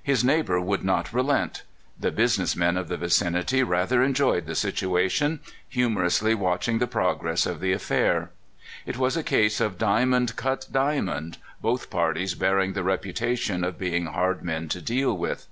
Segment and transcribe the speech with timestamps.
[0.00, 1.64] His neighbor would not relent.
[1.98, 6.86] The busi ness men of the vicinity rather enjoyed the situa tion, humorously watching the
[6.86, 8.30] progress of the affair.
[8.86, 14.06] It was a case of diamond cut diamond, both parties bearing the reputation of being
[14.06, 15.48] hard men to deal with.